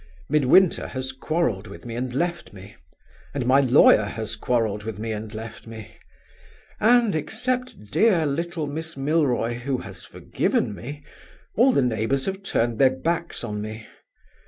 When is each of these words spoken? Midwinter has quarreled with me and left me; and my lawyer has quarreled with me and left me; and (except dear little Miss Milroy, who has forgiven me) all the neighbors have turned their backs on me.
Midwinter 0.29 0.87
has 0.87 1.11
quarreled 1.11 1.67
with 1.67 1.85
me 1.85 1.95
and 1.95 2.11
left 2.11 2.53
me; 2.53 2.75
and 3.35 3.45
my 3.45 3.59
lawyer 3.59 4.05
has 4.05 4.35
quarreled 4.35 4.81
with 4.81 4.97
me 4.97 5.11
and 5.11 5.31
left 5.31 5.67
me; 5.67 5.95
and 6.79 7.13
(except 7.13 7.91
dear 7.91 8.25
little 8.25 8.65
Miss 8.65 8.97
Milroy, 8.97 9.53
who 9.59 9.77
has 9.81 10.03
forgiven 10.03 10.73
me) 10.73 11.03
all 11.55 11.71
the 11.71 11.83
neighbors 11.83 12.25
have 12.25 12.41
turned 12.41 12.79
their 12.79 12.89
backs 12.89 13.43
on 13.43 13.61
me. 13.61 13.85